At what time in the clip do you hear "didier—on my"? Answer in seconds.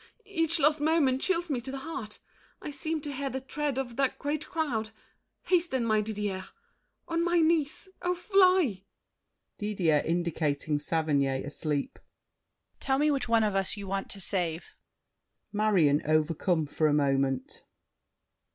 6.01-7.39